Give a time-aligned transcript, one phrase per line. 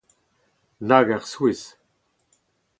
[0.87, 1.67] Nag ur souezh